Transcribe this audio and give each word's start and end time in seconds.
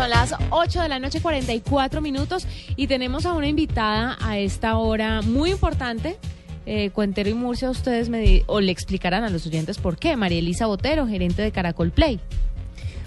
Son 0.00 0.08
las 0.08 0.34
8 0.48 0.80
de 0.80 0.88
la 0.88 0.98
noche, 0.98 1.20
44 1.20 2.00
minutos, 2.00 2.46
y 2.74 2.86
tenemos 2.86 3.26
a 3.26 3.34
una 3.34 3.48
invitada 3.48 4.16
a 4.22 4.38
esta 4.38 4.78
hora 4.78 5.20
muy 5.20 5.50
importante. 5.50 6.16
Eh, 6.64 6.88
Cuentero 6.88 7.28
y 7.28 7.34
Murcia, 7.34 7.68
ustedes 7.68 8.08
me 8.08 8.42
o 8.46 8.62
le 8.62 8.72
explicarán 8.72 9.24
a 9.24 9.28
los 9.28 9.46
oyentes 9.46 9.76
por 9.76 9.98
qué. 9.98 10.16
María 10.16 10.38
Elisa 10.38 10.64
Botero, 10.64 11.06
gerente 11.06 11.42
de 11.42 11.52
Caracol 11.52 11.90
Play. 11.90 12.18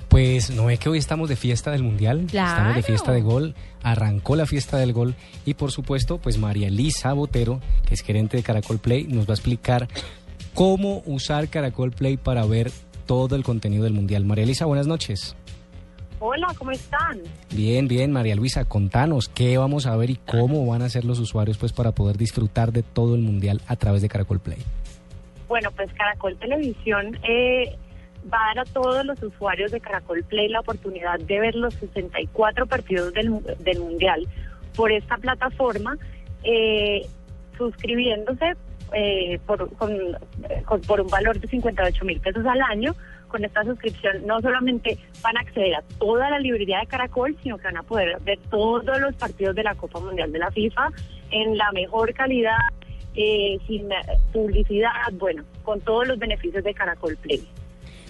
Pues 0.08 0.52
no 0.52 0.70
es 0.70 0.78
que 0.78 0.88
hoy 0.88 1.00
estamos 1.00 1.30
de 1.30 1.36
fiesta 1.36 1.72
del 1.72 1.82
Mundial, 1.82 2.26
estamos 2.28 2.76
de 2.76 2.82
Claro. 2.82 2.84
fiesta 2.84 3.12
de 3.12 3.22
gol, 3.22 3.56
arrancó 3.82 4.36
la 4.36 4.46
fiesta 4.46 4.78
del 4.78 4.94
gol 4.94 5.16
y 5.46 5.56
por 5.56 5.72
supuesto 5.72 6.20
pues 6.20 6.38
María 6.38 6.68
Elisa 6.68 7.12
Botero, 7.14 7.60
que 7.88 7.96
es 7.96 8.02
gerente 8.02 8.38
de 8.38 8.44
Caracol 8.44 8.78
Play, 8.78 9.06
nos 9.06 9.26
va 9.28 9.32
a 9.32 9.34
explicar 9.34 9.88
cómo 10.54 11.02
usar 11.08 11.48
Caracol 11.48 11.90
Play 11.90 12.18
para 12.18 12.46
ver 12.46 12.72
todo 13.08 13.36
el 13.36 13.44
contenido 13.44 13.84
del 13.84 13.94
Mundial. 13.94 14.26
María 14.26 14.44
Elisa, 14.44 14.66
buenas 14.66 14.86
noches. 14.86 15.36
Hola, 16.26 16.48
¿cómo 16.58 16.72
están? 16.72 17.20
Bien, 17.54 17.90
bien, 17.90 18.14
María 18.14 18.34
Luisa, 18.36 18.64
contanos 18.64 19.28
qué 19.28 19.58
vamos 19.58 19.86
a 19.88 19.98
ver 19.98 20.10
y 20.10 20.16
cómo 20.16 20.66
van 20.66 20.82
a 20.82 20.88
ser 20.88 21.04
los 21.04 21.20
usuarios 21.20 21.58
pues 21.58 21.74
para 21.74 21.92
poder 21.92 22.16
disfrutar 22.18 22.72
de 22.72 22.82
todo 22.82 23.16
el 23.16 23.22
Mundial 23.22 23.60
a 23.68 23.76
través 23.76 24.02
de 24.02 24.08
Caracol 24.08 24.40
Play. 24.40 24.60
Bueno, 25.50 25.70
pues 25.76 25.92
Caracol 25.92 26.38
Televisión 26.38 27.20
eh, 27.28 27.76
va 28.34 28.38
a 28.38 28.56
dar 28.56 28.60
a 28.60 28.72
todos 28.72 29.06
los 29.06 29.22
usuarios 29.22 29.72
de 29.74 29.82
Caracol 29.82 30.24
Play 30.24 30.48
la 30.48 30.62
oportunidad 30.62 31.20
de 31.20 31.40
ver 31.42 31.56
los 31.56 31.74
64 31.74 32.68
partidos 32.68 33.14
del, 33.14 33.30
mu- 33.30 33.42
del 33.60 33.80
Mundial 33.82 34.26
por 34.78 34.94
esta 34.94 35.18
plataforma, 35.18 35.98
eh, 36.44 37.06
suscribiéndose 37.58 38.54
eh, 38.94 39.40
por, 39.46 39.70
con- 39.76 40.18
con- 40.64 40.82
por 40.82 41.02
un 41.02 41.08
valor 41.10 41.38
de 41.40 41.50
58 41.50 42.06
mil 42.06 42.22
pesos 42.22 42.46
al 42.46 42.62
año. 42.62 42.96
Con 43.34 43.44
esta 43.44 43.64
suscripción 43.64 44.28
no 44.28 44.40
solamente 44.42 45.00
van 45.24 45.36
a 45.38 45.40
acceder 45.40 45.74
a 45.74 45.82
toda 45.98 46.30
la 46.30 46.38
librería 46.38 46.82
de 46.82 46.86
Caracol, 46.86 47.36
sino 47.42 47.58
que 47.58 47.64
van 47.64 47.78
a 47.78 47.82
poder 47.82 48.20
ver 48.22 48.38
todos 48.52 49.02
los 49.02 49.16
partidos 49.16 49.56
de 49.56 49.64
la 49.64 49.74
Copa 49.74 50.00
Mundial 50.00 50.32
de 50.32 50.38
la 50.38 50.52
FIFA 50.52 50.92
en 51.32 51.58
la 51.58 51.72
mejor 51.72 52.14
calidad, 52.14 52.60
eh, 53.16 53.58
sin 53.66 53.90
publicidad, 54.32 54.92
bueno, 55.14 55.44
con 55.64 55.82
todos 55.82 56.08
los 56.08 56.20
beneficios 56.20 56.64
de 56.64 56.76
Caracol 56.76 57.18
Play. 57.18 57.44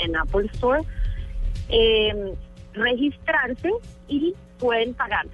en- 0.00 0.16
Apple 0.16 0.46
Store. 0.54 0.82
Eh, 1.68 2.34
registrarse 2.74 3.70
y 4.08 4.34
pueden 4.58 4.94
pagar 4.94 5.26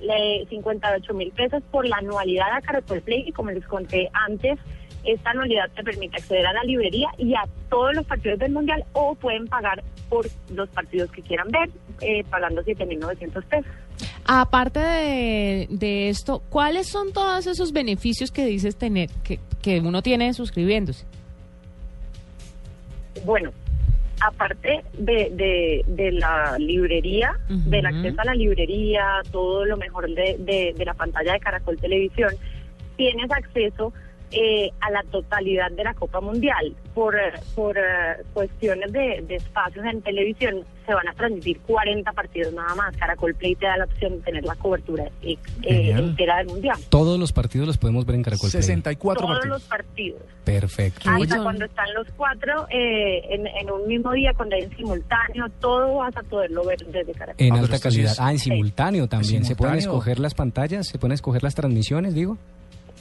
eh, 0.00 0.44
58 0.48 1.14
mil 1.14 1.30
pesos 1.32 1.62
por 1.70 1.86
la 1.88 1.96
anualidad 1.96 2.52
a 2.52 2.60
Caracol 2.60 3.00
Play 3.00 3.24
y 3.26 3.32
como 3.32 3.50
les 3.50 3.66
conté 3.66 4.08
antes, 4.12 4.58
esta 5.04 5.30
anualidad 5.30 5.70
te 5.74 5.82
permite 5.82 6.16
acceder 6.16 6.46
a 6.46 6.52
la 6.52 6.62
librería 6.64 7.08
y 7.18 7.34
a 7.34 7.44
todos 7.68 7.94
los 7.94 8.06
partidos 8.06 8.38
del 8.38 8.52
Mundial 8.52 8.84
o 8.92 9.14
pueden 9.14 9.46
pagar 9.46 9.82
por 10.08 10.26
los 10.50 10.68
partidos 10.70 11.10
que 11.10 11.22
quieran 11.22 11.48
ver, 11.50 11.70
eh, 12.00 12.24
pagando 12.30 12.62
7.900 12.62 13.44
pesos. 13.44 13.72
Aparte 14.26 14.80
de, 14.80 15.66
de 15.70 16.08
esto, 16.08 16.42
¿cuáles 16.48 16.88
son 16.88 17.12
todos 17.12 17.46
esos 17.46 17.72
beneficios 17.72 18.30
que 18.30 18.46
dices 18.46 18.76
tener, 18.76 19.10
que, 19.22 19.38
que 19.62 19.80
uno 19.80 20.02
tiene 20.02 20.32
suscribiéndose? 20.32 21.04
Bueno, 23.24 23.52
aparte 24.20 24.82
de, 24.94 25.30
de, 25.32 25.84
de 25.86 26.12
la 26.12 26.58
librería, 26.58 27.38
del 27.48 27.86
acceso 27.86 28.20
a 28.20 28.24
la 28.24 28.34
librería, 28.34 29.20
todo 29.30 29.64
lo 29.64 29.76
mejor 29.76 30.08
de, 30.08 30.36
de, 30.38 30.74
de 30.76 30.84
la 30.84 30.94
pantalla 30.94 31.34
de 31.34 31.40
Caracol 31.40 31.78
Televisión, 31.78 32.30
tienes 32.96 33.30
acceso 33.30 33.92
eh, 34.30 34.70
a 34.80 34.90
la 34.90 35.02
totalidad 35.10 35.70
de 35.72 35.84
la 35.84 35.94
Copa 35.94 36.20
Mundial. 36.20 36.74
Por, 36.94 37.16
eh, 37.16 37.32
por 37.54 37.76
eh, 37.76 37.82
cuestiones 38.32 38.92
de, 38.92 39.24
de 39.26 39.34
espacios 39.36 39.84
en 39.84 40.00
televisión, 40.02 40.64
se 40.86 40.94
van 40.94 41.08
a 41.08 41.12
transmitir 41.14 41.58
40 41.60 42.12
partidos 42.12 42.52
nada 42.52 42.74
más. 42.74 42.96
Caracol 42.96 43.34
Play 43.34 43.54
te 43.56 43.66
da 43.66 43.76
la 43.78 43.84
opción 43.84 44.12
de 44.12 44.18
tener 44.20 44.44
la 44.44 44.54
cobertura 44.56 45.04
eh, 45.22 45.36
entera 45.62 46.38
del 46.38 46.46
Mundial. 46.48 46.76
Todos 46.90 47.18
los 47.18 47.32
partidos 47.32 47.66
los 47.66 47.78
podemos 47.78 48.04
ver 48.06 48.16
en 48.16 48.22
Caracol 48.22 48.50
Play. 48.50 48.62
64 48.62 49.20
Todos 49.22 49.34
partidos. 49.38 49.58
los 49.60 49.68
partidos. 49.68 50.22
Perfecto. 50.44 51.10
Hasta 51.10 51.34
son- 51.36 51.42
cuando 51.44 51.64
están 51.64 51.94
los 51.94 52.06
cuatro 52.16 52.66
eh, 52.70 53.22
en, 53.34 53.46
en 53.46 53.70
un 53.70 53.86
mismo 53.88 54.12
día, 54.12 54.32
cuando 54.36 54.56
hay 54.56 54.62
en 54.62 54.76
simultáneo, 54.76 55.46
todo 55.60 55.96
vas 55.96 56.16
a 56.16 56.22
poderlo 56.22 56.64
ver 56.64 56.78
desde 56.86 57.12
Caracol. 57.12 57.44
En 57.46 57.54
Ah, 57.54 57.58
alta 57.60 57.76
sí 57.76 57.82
calidad. 57.82 58.12
es- 58.12 58.20
Ah, 58.20 58.30
en 58.30 58.38
simultáneo 58.38 59.08
también. 59.08 59.44
¿Se 59.44 59.56
pueden 59.56 59.74
simultáneo. 59.80 59.98
escoger 60.00 60.18
las 60.20 60.34
pantallas? 60.34 60.86
¿Se 60.86 60.98
pueden 60.98 61.14
escoger 61.14 61.42
las 61.42 61.54
transmisiones, 61.54 62.14
digo? 62.14 62.36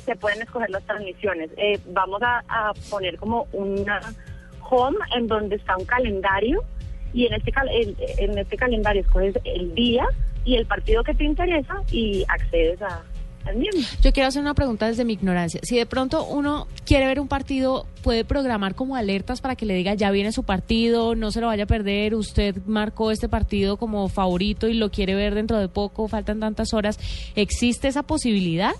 Se 0.06 0.16
pueden 0.16 0.42
escoger 0.42 0.70
las 0.70 0.84
transmisiones. 0.84 1.50
Eh, 1.58 1.80
vamos 1.88 2.22
a, 2.24 2.72
poner 2.90 3.18
como 3.18 3.48
una 3.54 4.00
home 4.70 4.98
en 5.16 5.28
donde 5.28 5.56
está 5.56 5.78
un 5.78 5.86
calendario 5.86 6.64
y 7.14 7.26
en 7.28 7.34
este, 7.34 7.52
cal- 7.52 7.70
en, 7.70 8.38
este 8.38 8.58
calendario 8.58 9.02
escoges 9.02 9.36
el 9.44 9.74
día 9.76 10.06
y 10.46 10.56
el 10.56 10.66
partido 10.66 11.04
que 11.04 11.14
te 11.14 11.24
interesa 11.24 11.76
y 11.92 12.24
accedes 12.28 12.82
a. 12.82 13.04
Yo 14.02 14.14
quiero 14.14 14.30
hacer 14.30 14.42
una 14.42 14.54
pregunta 14.54 14.88
desde 14.88 15.04
mi 15.04 15.14
ignorancia. 15.14 15.60
Si 15.64 15.76
de 15.78 15.86
pronto 15.86 16.26
uno 16.26 16.68
quiere 16.86 17.08
ver 17.08 17.20
un 17.20 17.28
partido, 17.28 17.86
puede 18.02 18.24
programar 18.24 18.74
como 18.74 18.96
alertas 18.96 19.42
para 19.42 19.58
que 19.58 19.66
le 19.66 19.74
diga 19.74 19.94
ya 19.96 20.12
viene 20.12 20.32
su 20.32 20.44
partido, 20.44 21.14
no 21.16 21.30
se 21.30 21.42
lo 21.42 21.48
vaya 21.48 21.66
a 21.66 21.68
perder, 21.68 22.16
usted 22.16 22.56
marcó 22.66 23.12
este 23.12 23.28
partido 23.28 23.76
como 23.76 24.08
favorito 24.08 24.70
y 24.70 24.76
lo 24.76 24.92
quiere 24.92 25.14
ver 25.14 25.36
dentro 25.36 25.60
de 25.60 25.68
poco, 25.68 26.08
faltan 26.08 26.40
tantas 26.40 26.74
horas. 26.74 26.98
¿Existe 27.36 27.90
esa 27.90 28.04
posibilidad? 28.04 28.72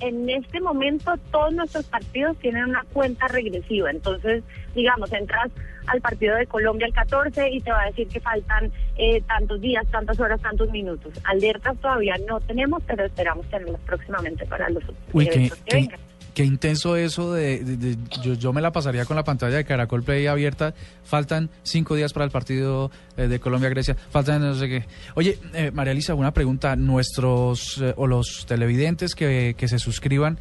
En 0.00 0.28
este 0.30 0.60
momento 0.60 1.14
todos 1.30 1.52
nuestros 1.54 1.84
partidos 1.86 2.36
tienen 2.38 2.64
una 2.64 2.84
cuenta 2.92 3.28
regresiva. 3.28 3.90
Entonces, 3.90 4.42
digamos, 4.74 5.12
entras 5.12 5.50
al 5.86 6.00
partido 6.00 6.34
de 6.36 6.46
Colombia 6.46 6.86
el 6.86 6.92
14 6.92 7.48
y 7.50 7.60
te 7.60 7.70
va 7.70 7.82
a 7.82 7.86
decir 7.86 8.08
que 8.08 8.20
faltan 8.20 8.72
eh, 8.96 9.20
tantos 9.22 9.60
días, 9.60 9.86
tantas 9.90 10.18
horas, 10.18 10.40
tantos 10.40 10.70
minutos. 10.70 11.12
Alertas 11.24 11.76
todavía 11.78 12.16
no 12.28 12.40
tenemos, 12.40 12.82
pero 12.86 13.04
esperamos 13.04 13.46
tenerlas 13.48 13.80
próximamente 13.82 14.44
para 14.46 14.68
los 14.68 14.82
Uy, 15.12 15.26
qué, 15.26 15.30
que 15.30 15.50
qué- 15.66 15.76
vengan. 15.76 16.00
Qué 16.36 16.44
intenso 16.44 16.96
eso 16.96 17.32
de, 17.32 17.64
de- 17.64 17.76
de- 17.78 17.96
yo, 18.22 18.34
yo 18.34 18.52
me 18.52 18.60
la 18.60 18.70
pasaría 18.70 19.06
con 19.06 19.16
la 19.16 19.24
pantalla 19.24 19.56
de 19.56 19.64
Caracol 19.64 20.02
Play 20.02 20.26
abierta. 20.26 20.74
Faltan 21.02 21.48
cinco 21.62 21.94
días 21.96 22.12
para 22.12 22.26
el 22.26 22.30
partido 22.30 22.90
eh, 23.16 23.26
de 23.26 23.40
Colombia-Grecia. 23.40 23.96
Faltan 24.10 24.42
no 24.42 24.54
sé 24.54 24.68
qué. 24.68 24.84
Oye, 25.14 25.38
eh, 25.54 25.70
María 25.72 25.92
Elisa, 25.92 26.14
una 26.14 26.32
pregunta. 26.34 26.76
Nuestros 26.76 27.78
eh, 27.80 27.94
o 27.96 28.06
los 28.06 28.44
televidentes 28.46 29.14
que, 29.14 29.54
que 29.56 29.66
se 29.66 29.78
suscriban, 29.78 30.38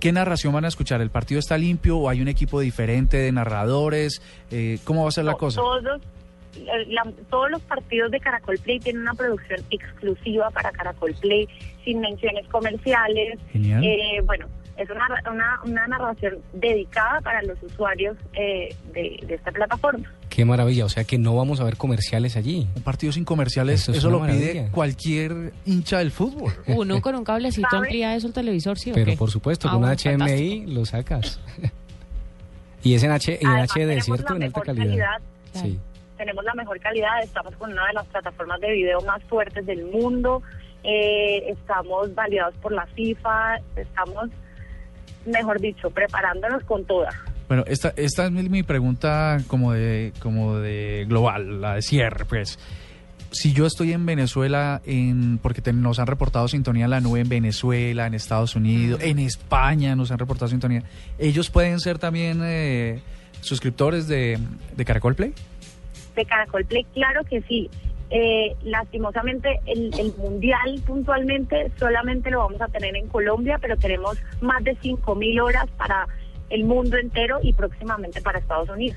¿qué 0.00 0.10
narración 0.10 0.52
van 0.52 0.64
a 0.64 0.68
escuchar? 0.68 1.00
¿El 1.02 1.10
partido 1.10 1.38
está 1.38 1.56
limpio 1.56 1.98
o 1.98 2.08
hay 2.08 2.20
un 2.20 2.26
equipo 2.26 2.58
diferente 2.58 3.16
de 3.18 3.30
narradores? 3.30 4.20
Eh, 4.50 4.80
¿Cómo 4.82 5.04
va 5.04 5.10
a 5.10 5.12
ser 5.12 5.24
la 5.24 5.34
cosa? 5.34 5.60
Todos, 5.60 6.00
la- 6.88 7.12
todos 7.30 7.48
los 7.48 7.62
partidos 7.62 8.10
de 8.10 8.18
Caracol 8.18 8.58
Play 8.58 8.80
tienen 8.80 9.02
una 9.02 9.14
producción 9.14 9.60
exclusiva 9.70 10.50
para 10.50 10.72
Caracol 10.72 11.14
Play, 11.20 11.48
sin 11.84 12.00
menciones 12.00 12.44
comerciales. 12.48 13.38
Genial. 13.52 13.84
Eh, 13.84 14.20
bueno, 14.26 14.46
es 14.78 14.88
una, 14.90 15.06
una, 15.30 15.60
una 15.64 15.86
narración 15.88 16.38
dedicada 16.52 17.20
para 17.20 17.42
los 17.42 17.60
usuarios 17.62 18.16
eh, 18.32 18.74
de, 18.94 19.20
de 19.26 19.34
esta 19.34 19.50
plataforma. 19.50 20.10
Qué 20.30 20.44
maravilla. 20.44 20.84
O 20.84 20.88
sea 20.88 21.04
que 21.04 21.18
no 21.18 21.34
vamos 21.36 21.60
a 21.60 21.64
ver 21.64 21.76
comerciales 21.76 22.36
allí. 22.36 22.68
Un 22.76 22.82
partido 22.82 23.12
sin 23.12 23.24
comerciales, 23.24 23.82
Eso 23.82 23.92
eso, 23.92 24.06
es 24.08 24.12
lo 24.12 24.24
pide 24.24 24.68
cualquier 24.70 25.52
hincha 25.66 25.98
del 25.98 26.10
fútbol. 26.12 26.52
Uno 26.68 27.00
con 27.02 27.14
un 27.16 27.24
cablecito 27.24 27.68
amplía 27.76 28.14
eso 28.14 28.28
el 28.28 28.32
televisor, 28.32 28.78
¿sí 28.78 28.92
o 28.92 28.94
Pero 28.94 29.10
qué? 29.12 29.16
por 29.16 29.30
supuesto, 29.30 29.68
Ah, 29.68 29.72
con 29.72 29.82
una 29.84 29.94
bueno, 29.94 30.24
HMI 30.24 30.66
lo 30.66 30.84
sacas. 30.86 31.40
y 32.82 32.94
es 32.94 33.02
en, 33.02 33.10
H, 33.10 33.38
en 33.40 33.46
Además, 33.48 33.70
HD, 33.74 34.00
¿cierto? 34.02 34.36
En 34.36 34.42
alta 34.44 34.60
calidad. 34.60 35.18
Sí. 35.52 35.78
tenemos 36.16 36.44
la 36.44 36.54
mejor 36.54 36.78
calidad, 36.78 37.22
estamos 37.22 37.54
con 37.56 37.72
una 37.72 37.86
de 37.88 37.94
las 37.94 38.06
plataformas 38.06 38.60
de 38.60 38.70
video 38.72 39.00
más 39.00 39.22
fuertes 39.24 39.66
del 39.66 39.84
mundo 39.86 40.42
eh, 40.84 41.50
estamos 41.50 42.14
validados 42.14 42.54
por 42.62 42.72
la 42.72 42.86
FIFA, 42.86 43.56
estamos, 43.76 44.30
mejor 45.26 45.60
dicho, 45.60 45.90
preparándonos 45.90 46.62
con 46.64 46.84
toda. 46.84 47.10
Bueno, 47.48 47.64
esta, 47.66 47.92
esta 47.96 48.26
es 48.26 48.30
mi, 48.30 48.42
mi 48.48 48.62
pregunta 48.62 49.38
como 49.46 49.72
de, 49.72 50.12
como 50.20 50.58
de 50.58 51.06
global, 51.08 51.60
la 51.60 51.74
de 51.76 51.82
cierre, 51.82 52.24
pues. 52.24 52.58
Si 53.30 53.52
yo 53.52 53.66
estoy 53.66 53.92
en 53.92 54.06
Venezuela, 54.06 54.80
en, 54.86 55.38
porque 55.38 55.60
te- 55.60 55.72
nos 55.74 55.98
han 55.98 56.06
reportado 56.06 56.48
sintonía 56.48 56.84
en 56.86 56.90
la 56.90 57.00
nube 57.00 57.20
en 57.20 57.28
Venezuela, 57.28 58.06
en 58.06 58.14
Estados 58.14 58.56
Unidos, 58.56 59.00
en 59.02 59.18
España 59.18 59.94
nos 59.94 60.10
han 60.10 60.18
reportado 60.18 60.48
sintonía, 60.48 60.82
¿ellos 61.18 61.50
pueden 61.50 61.78
ser 61.80 61.98
también 61.98 62.40
eh, 62.42 63.00
suscriptores 63.42 64.08
de, 64.08 64.38
de 64.76 64.84
Caracol 64.84 65.14
Play? 65.14 65.34
de 66.16 66.24
Caracol 66.24 66.64
Play, 66.64 66.84
claro 66.94 67.22
que 67.24 67.40
sí. 67.42 67.70
Eh, 68.10 68.56
lastimosamente, 68.62 69.60
el, 69.66 69.90
el 69.98 70.14
mundial 70.16 70.80
puntualmente 70.86 71.70
solamente 71.78 72.30
lo 72.30 72.38
vamos 72.38 72.60
a 72.60 72.68
tener 72.68 72.96
en 72.96 73.06
Colombia, 73.08 73.58
pero 73.60 73.76
tenemos 73.76 74.16
más 74.40 74.64
de 74.64 74.76
5.000 74.78 75.42
horas 75.42 75.66
para 75.76 76.06
el 76.48 76.64
mundo 76.64 76.96
entero 76.96 77.38
y 77.42 77.52
próximamente 77.52 78.22
para 78.22 78.38
Estados 78.38 78.70
Unidos. 78.70 78.96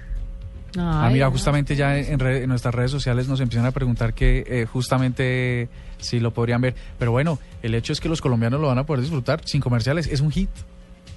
Ah, 0.77 1.09
mira, 1.11 1.29
justamente 1.29 1.75
ya 1.75 1.97
en, 1.97 2.17
re- 2.17 2.43
en 2.43 2.47
nuestras 2.49 2.73
redes 2.73 2.91
sociales 2.91 3.27
nos 3.27 3.41
empiezan 3.41 3.65
a 3.65 3.71
preguntar 3.71 4.13
que 4.13 4.45
eh, 4.47 4.65
justamente 4.65 5.67
si 5.97 6.21
lo 6.21 6.31
podrían 6.31 6.61
ver. 6.61 6.75
Pero 6.97 7.11
bueno, 7.11 7.39
el 7.61 7.75
hecho 7.75 7.91
es 7.91 7.99
que 7.99 8.07
los 8.07 8.21
colombianos 8.21 8.61
lo 8.61 8.67
van 8.67 8.77
a 8.77 8.85
poder 8.85 9.01
disfrutar 9.01 9.41
sin 9.43 9.59
comerciales. 9.59 10.07
Es 10.07 10.21
un 10.21 10.31
hit. 10.31 10.49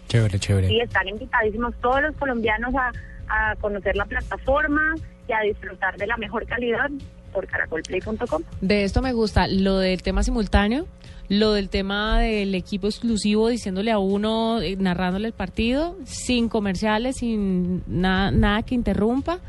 Chévere, 0.08 0.40
chévere. 0.40 0.73
Y 0.73 0.81
están 0.81 1.06
invitadísimos 1.06 1.73
todos 1.81 2.02
los 2.02 2.17
colombianos 2.17 2.75
a, 2.75 2.90
a 3.29 3.55
conocer 3.61 3.94
la 3.94 4.05
plataforma 4.06 4.94
y 5.29 5.32
a 5.32 5.40
disfrutar 5.43 5.97
de 5.97 6.08
la 6.08 6.17
mejor 6.17 6.44
calidad 6.47 6.90
por 7.34 7.46
caracolplay.com. 7.46 8.42
De 8.62 8.84
esto 8.84 9.02
me 9.02 9.12
gusta 9.12 9.46
lo 9.48 9.78
del 9.78 10.02
tema 10.02 10.22
simultáneo, 10.22 10.86
lo 11.28 11.52
del 11.52 11.69
tema 11.69 12.19
del 12.20 12.54
equipo 12.54 12.86
exclusivo 12.86 13.48
diciéndole 13.48 13.90
a 13.90 13.98
uno, 13.98 14.60
eh, 14.62 14.76
narrándole 14.76 15.26
el 15.28 15.34
partido, 15.34 15.96
sin 16.04 16.48
comerciales, 16.48 17.16
sin 17.16 17.82
nada, 17.86 18.31
nada 18.31 18.62
que 18.62 18.75
interrumpa. 18.75 19.40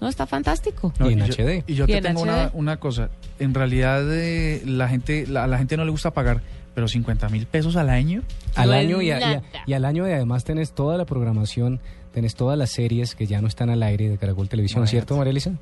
No, 0.00 0.08
está 0.08 0.26
fantástico. 0.26 0.92
No, 0.98 1.08
Y 1.08 1.14
en 1.14 1.20
yo, 1.26 1.32
HD. 1.34 1.64
Y 1.66 1.74
yo 1.74 1.84
Y 1.84 1.86
te 1.88 1.96
en 1.98 2.02
tengo 2.04 2.22
una, 2.22 2.50
una 2.54 2.76
cosa. 2.78 3.10
En 3.38 3.54
realidad 3.54 4.02
eh, 4.12 4.62
la 4.66 4.88
gente 4.88 5.26
la, 5.26 5.44
a 5.44 5.46
la 5.46 5.56
gente 5.58 5.76
no 5.76 5.84
le 5.84 5.90
gusta 5.90 6.10
pagar, 6.12 6.40
pero 6.74 6.88
50 6.88 7.28
mil 7.30 7.46
pesos 7.46 7.76
al 7.76 7.88
año. 7.88 8.22
Al 8.54 8.68
No 8.70 8.74
año 8.74 9.00
y, 9.02 9.10
a- 9.10 9.18
y 9.18 9.22
a- 9.22 9.26
nada. 9.28 9.42
y 9.66 9.72
al 9.72 9.84
año 9.84 10.06
y 10.08 10.12
además 10.12 10.44
tenés 10.44 10.72
toda 10.72 10.98
la 10.98 11.04
programación, 11.06 11.80
tenés 12.12 12.34
todas 12.34 12.58
las 12.58 12.70
series 12.70 13.14
que 13.14 13.26
ya 13.26 13.40
no 13.40 13.48
están 13.48 13.70
al 13.70 13.82
aire 13.82 14.08
de 14.10 14.18
Caracol 14.18 14.48
Televisión, 14.48 14.80
Imagínate. 14.80 14.90
¿cierto, 15.06 15.16
María 15.16 15.30
Elisa? 15.30 15.52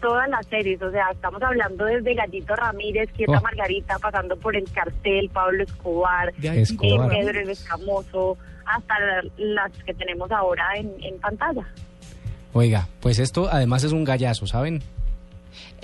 Todas 0.00 0.28
las 0.28 0.46
series, 0.46 0.80
o 0.82 0.90
sea, 0.90 1.10
estamos 1.12 1.42
hablando 1.42 1.84
desde 1.84 2.14
Gallito 2.14 2.54
Ramírez, 2.56 3.10
Quieta 3.16 3.38
Oh. 3.38 3.42
Margarita, 3.42 3.98
pasando 3.98 4.36
por 4.36 4.56
El 4.56 4.70
Cartel, 4.72 5.28
Pablo 5.30 5.62
Escobar, 5.64 6.28
eh, 6.42 6.60
Escobar. 6.60 7.08
Pedro 7.10 7.40
el 7.40 7.50
Escamoso, 7.50 8.36
hasta 8.66 8.94
la- 9.00 9.22
las 9.36 9.72
que 9.84 9.94
tenemos 9.94 10.30
ahora 10.30 10.64
en, 10.76 10.90
en 11.02 11.18
pantalla. 11.18 11.66
Oiga, 12.52 12.88
pues 13.00 13.18
esto 13.18 13.48
además 13.50 13.84
es 13.84 13.92
un 13.92 14.04
gallazo, 14.04 14.46
¿saben? 14.46 14.82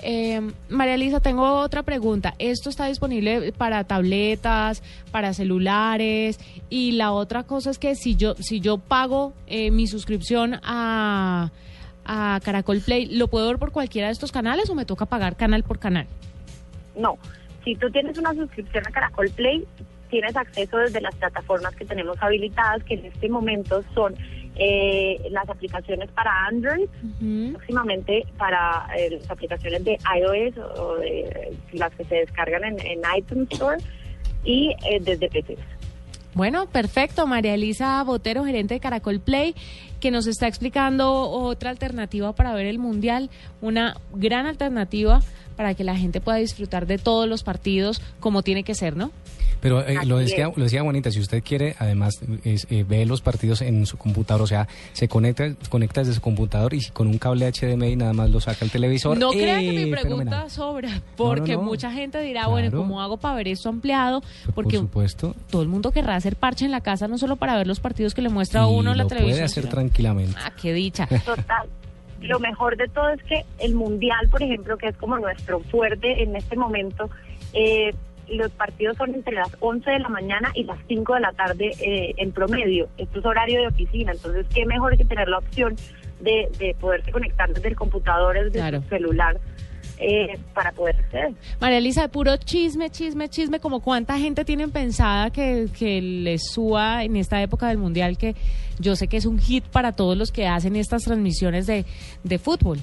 Eh, 0.01 0.39
María 0.69 0.95
Elisa, 0.95 1.19
tengo 1.19 1.59
otra 1.59 1.83
pregunta. 1.83 2.33
¿Esto 2.39 2.69
está 2.69 2.85
disponible 2.85 3.51
para 3.53 3.83
tabletas, 3.83 4.81
para 5.11 5.33
celulares? 5.33 6.39
Y 6.69 6.93
la 6.93 7.11
otra 7.11 7.43
cosa 7.43 7.69
es 7.69 7.77
que 7.79 7.95
si 7.95 8.15
yo, 8.15 8.35
si 8.35 8.61
yo 8.61 8.77
pago 8.77 9.33
eh, 9.47 9.71
mi 9.71 9.87
suscripción 9.87 10.59
a, 10.63 11.51
a 12.11 12.39
Caracol 12.43 12.81
Play, 12.81 13.05
¿lo 13.05 13.27
puedo 13.27 13.47
ver 13.47 13.59
por 13.59 13.71
cualquiera 13.71 14.07
de 14.07 14.13
estos 14.13 14.31
canales 14.31 14.67
o 14.71 14.75
me 14.75 14.83
toca 14.83 15.05
pagar 15.05 15.35
canal 15.35 15.61
por 15.61 15.77
canal? 15.77 16.07
No, 16.95 17.19
si 17.63 17.75
tú 17.75 17.91
tienes 17.91 18.17
una 18.17 18.33
suscripción 18.33 18.83
a 18.87 18.89
Caracol 18.89 19.29
Play, 19.29 19.63
tienes 20.09 20.35
acceso 20.35 20.77
desde 20.77 21.01
las 21.01 21.13
plataformas 21.13 21.75
que 21.75 21.85
tenemos 21.85 22.17
habilitadas, 22.19 22.83
que 22.83 22.95
en 22.95 23.05
este 23.05 23.29
momento 23.29 23.83
son 23.93 24.15
eh, 24.55 25.21
las 25.29 25.47
aplicaciones 25.47 26.09
para 26.09 26.47
Android, 26.47 26.89
próximamente 27.51 28.25
para 28.39 28.87
eh, 28.97 29.11
las 29.11 29.29
aplicaciones 29.29 29.83
de 29.83 29.99
iOS 30.17 30.57
o 30.79 30.95
de, 30.95 31.55
las 31.73 31.93
que 31.93 32.05
se 32.05 32.15
descargan 32.15 32.63
en, 32.63 32.79
en 32.79 33.01
iTunes 33.15 33.49
Store 33.51 33.77
y 34.43 34.75
eh, 34.89 34.99
desde 34.99 35.29
PC. 35.29 35.57
Bueno, 36.35 36.67
perfecto. 36.67 37.25
María 37.27 37.55
Elisa 37.55 38.03
Botero, 38.03 38.45
gerente 38.45 38.75
de 38.75 38.79
Caracol 38.79 39.19
Play, 39.19 39.55
que 39.99 40.11
nos 40.11 40.27
está 40.27 40.47
explicando 40.47 41.29
otra 41.29 41.69
alternativa 41.69 42.33
para 42.33 42.53
ver 42.53 42.67
el 42.67 42.79
Mundial, 42.79 43.29
una 43.61 43.97
gran 44.13 44.45
alternativa 44.45 45.21
para 45.55 45.73
que 45.73 45.83
la 45.83 45.97
gente 45.97 46.21
pueda 46.21 46.37
disfrutar 46.37 46.87
de 46.87 46.97
todos 46.97 47.27
los 47.27 47.43
partidos 47.43 48.01
como 48.19 48.43
tiene 48.43 48.63
que 48.63 48.75
ser, 48.75 48.95
¿no? 48.95 49.11
Pero 49.61 49.85
eh, 49.85 49.97
lo, 50.05 50.17
decía, 50.17 50.51
lo 50.55 50.63
decía 50.63 50.83
Bonita, 50.83 51.11
si 51.11 51.19
usted 51.19 51.43
quiere, 51.43 51.75
además, 51.79 52.19
es, 52.43 52.65
eh, 52.69 52.85
ve 52.87 53.05
los 53.05 53.21
partidos 53.21 53.61
en 53.61 53.85
su 53.85 53.97
computador, 53.97 54.41
o 54.43 54.47
sea, 54.47 54.67
se 54.93 55.07
conecta, 55.07 55.53
conecta 55.69 56.01
desde 56.01 56.13
su 56.13 56.21
computador 56.21 56.73
y 56.73 56.79
con 56.93 57.07
un 57.07 57.17
cable 57.17 57.51
HDMI 57.51 57.95
nada 57.95 58.13
más 58.13 58.29
lo 58.29 58.39
saca 58.39 58.63
al 58.65 58.71
televisor. 58.71 59.17
No 59.17 59.31
crea 59.31 59.59
que 59.59 59.69
¡Eh! 59.69 59.85
mi 59.85 59.91
pregunta 59.91 60.01
fenomenal. 60.47 60.49
sobra, 60.51 61.01
porque 61.17 61.53
no. 61.53 61.63
mucha 61.63 61.91
gente 61.91 62.19
dirá, 62.21 62.47
bueno. 62.47 62.75
¿cómo 62.77 63.01
hago 63.01 63.17
para 63.17 63.35
ver 63.35 63.47
esto 63.49 63.69
ampliado? 63.69 64.21
Por 64.45 64.53
Porque 64.55 64.77
supuesto. 64.77 65.35
todo 65.49 65.61
el 65.61 65.67
mundo 65.67 65.91
querrá 65.91 66.15
hacer 66.15 66.35
parche 66.35 66.65
en 66.65 66.71
la 66.71 66.81
casa, 66.81 67.07
no 67.07 67.17
solo 67.17 67.35
para 67.35 67.57
ver 67.57 67.67
los 67.67 67.79
partidos 67.79 68.13
que 68.13 68.21
le 68.21 68.29
muestra 68.29 68.63
a 68.63 68.69
y 68.71 68.73
uno 68.73 68.93
la 68.93 69.03
lo 69.03 69.09
televisión. 69.09 69.35
puede 69.35 69.45
hacer 69.45 69.63
sino- 69.63 69.71
tranquilamente. 69.75 70.35
Ah, 70.41 70.51
qué 70.61 70.73
dicha. 70.73 71.07
Total. 71.25 71.67
Lo 72.21 72.39
mejor 72.39 72.75
de 72.75 72.87
todo 72.89 73.09
es 73.09 73.23
que 73.23 73.45
el 73.59 73.75
Mundial, 73.75 74.27
por 74.29 74.43
ejemplo, 74.43 74.77
que 74.77 74.87
es 74.87 74.97
como 74.97 75.17
nuestro 75.17 75.61
fuerte 75.61 76.21
en 76.21 76.35
este 76.35 76.57
momento, 76.57 77.09
eh, 77.53 77.93
los 78.37 78.51
partidos 78.51 78.97
son 78.97 79.13
entre 79.15 79.35
las 79.35 79.49
11 79.59 79.89
de 79.91 79.99
la 79.99 80.09
mañana 80.09 80.51
y 80.55 80.63
las 80.63 80.77
5 80.87 81.13
de 81.15 81.19
la 81.19 81.31
tarde 81.33 81.71
eh, 81.81 82.13
en 82.17 82.31
promedio. 82.31 82.87
Esto 82.97 83.19
es 83.19 83.25
horario 83.25 83.59
de 83.61 83.67
oficina, 83.67 84.11
entonces 84.11 84.45
qué 84.53 84.65
mejor 84.65 84.97
que 84.97 85.05
tener 85.05 85.27
la 85.27 85.37
opción 85.39 85.75
de, 86.21 86.49
de 86.59 86.75
poderse 86.79 87.11
conectar 87.11 87.49
desde 87.53 87.69
el 87.69 87.75
computador, 87.75 88.35
desde 88.35 88.51
Claro. 88.59 88.77
el 88.77 88.89
celular, 88.89 89.39
eh, 89.99 90.37
para 90.53 90.71
poder 90.71 90.95
acceder. 90.95 91.33
María 91.59 91.77
Elisa, 91.77 92.01
de 92.03 92.09
puro 92.09 92.37
chisme, 92.37 92.89
chisme, 92.89 93.27
chisme, 93.29 93.59
como 93.59 93.81
cuánta 93.81 94.17
gente 94.17 94.45
tienen 94.45 94.71
pensada 94.71 95.29
que, 95.29 95.67
que 95.77 96.01
les 96.01 96.51
suba 96.51 97.03
en 97.03 97.15
esta 97.17 97.41
época 97.41 97.67
del 97.67 97.77
Mundial, 97.77 98.17
que 98.17 98.35
yo 98.79 98.95
sé 98.95 99.07
que 99.09 99.17
es 99.17 99.25
un 99.25 99.39
hit 99.39 99.65
para 99.65 99.91
todos 99.91 100.17
los 100.17 100.31
que 100.31 100.47
hacen 100.47 100.75
estas 100.77 101.03
transmisiones 101.03 101.67
de, 101.67 101.85
de 102.23 102.39
fútbol. 102.39 102.79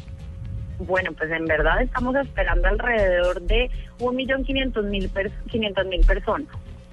Bueno, 0.78 1.12
pues 1.12 1.31
en 1.31 1.44
verdad 1.46 1.81
estamos 1.82 2.14
esperando 2.17 2.69
alrededor 2.69 3.40
de 3.43 3.70
1.500.000 3.99 5.84
mil 5.88 6.00
personas, 6.05 6.49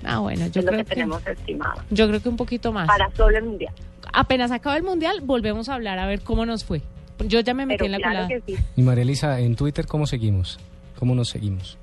Ah, 0.05 0.19
bueno, 0.19 0.45
yo 0.47 0.59
es 0.59 0.65
lo 0.65 0.71
creo 0.71 0.77
que 0.79 0.85
que, 0.85 0.95
tenemos 0.95 1.25
estimado, 1.25 1.81
yo 1.89 2.07
creo 2.07 2.21
que 2.21 2.29
un 2.29 2.37
poquito 2.37 2.71
más. 2.73 2.87
para 2.87 3.09
solo 3.11 3.37
el 3.37 3.43
Mundial. 3.45 3.73
Apenas 4.11 4.51
acabe 4.51 4.77
el 4.77 4.83
Mundial, 4.83 5.21
volvemos 5.21 5.69
a 5.69 5.75
hablar 5.75 5.97
a 5.99 6.05
ver 6.07 6.21
cómo 6.21 6.45
nos 6.45 6.63
fue. 6.65 6.81
Yo 7.25 7.39
ya 7.39 7.53
me 7.53 7.65
metí 7.65 7.77
Pero 7.77 7.85
en 7.85 7.91
la 7.93 7.97
claro 7.99 8.13
colada. 8.13 8.27
que 8.27 8.41
sí. 8.45 8.63
Y 8.75 8.81
María 8.81 9.03
Elisa, 9.03 9.39
en 9.39 9.55
Twitter, 9.55 9.85
¿cómo 9.87 10.05
seguimos? 10.07 10.59
¿Cómo 10.99 11.15
nos 11.15 11.29
seguimos? 11.29 11.77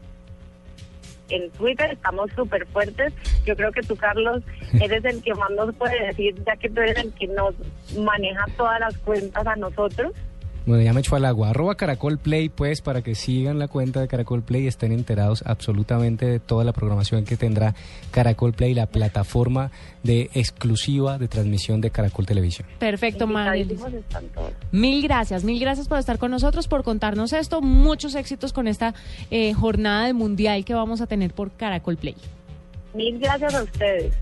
en 1.31 1.49
Twitter 1.53 1.93
estamos 1.93 2.29
súper 2.35 2.67
fuertes. 2.67 3.13
Yo 3.47 3.55
creo 3.55 3.71
que 3.71 3.83
tú, 3.83 3.95
Carlos, 3.97 4.43
eres 4.81 5.05
el 5.05 5.23
que 5.23 5.33
más 5.35 5.49
nos 5.53 5.73
puede 5.77 6.07
decir, 6.09 6.35
ya 6.45 6.57
que 6.57 6.69
tú 6.69 6.81
eres 6.81 6.99
el 6.99 7.13
que 7.13 7.29
nos 7.29 7.55
maneja 7.97 8.45
todas 8.57 8.81
las 8.81 8.97
cuentas 8.99 9.47
a 9.47 9.55
nosotros. 9.57 10.13
Bueno, 10.67 10.83
ya 10.83 10.93
me 10.93 11.01
echó 11.01 11.17
al 11.17 11.25
agua. 11.25 11.51
Arroba 11.51 11.75
Caracol 11.75 12.19
Play, 12.19 12.49
pues, 12.49 12.81
para 12.81 13.03
que 13.03 13.15
sigan 13.15 13.59
la 13.59 13.69
cuenta 13.69 14.01
de 14.01 14.09
Caracol 14.09 14.43
Play 14.43 14.65
y 14.65 14.67
estén 14.67 14.93
enterados 14.93 15.43
absolutamente 15.47 16.27
de 16.27 16.39
toda 16.39 16.65
la 16.65 16.73
programación 16.73 17.25
que 17.25 17.37
tendrá 17.37 17.75
Caracol 18.11 18.53
Play, 18.53 18.75
la 18.75 18.87
plataforma 18.87 19.71
de 20.03 20.31
exclusiva 20.35 21.19
de 21.19 21.29
transmisión 21.29 21.81
de 21.81 21.91
Caracol 21.91 22.27
Televisión. 22.27 22.69
Perfecto, 22.79 23.27
todos. 23.27 24.53
Mil 24.73 25.03
gracias, 25.03 25.45
mil 25.45 25.59
gracias 25.61 25.89
por 25.89 25.99
estar 25.99 26.19
con 26.19 26.31
nosotros, 26.31 26.69
por 26.69 26.83
contarnos 26.83 27.33
esto. 27.33 27.61
Muchos 27.63 28.15
éxitos 28.15 28.53
con 28.53 28.69
esta 28.69 28.95
eh, 29.31 29.53
jornada 29.55 30.07
de 30.07 30.13
mundial 30.13 30.65
que 30.65 30.75
vamos 30.75 31.01
a 31.01 31.07
tener 31.07 31.33
por 31.33 31.51
Caracol 31.53 31.97
Play. 31.97 32.17
Mil 32.95 33.19
gracias 33.19 33.55
a 33.55 33.63
ustedes. 33.63 34.15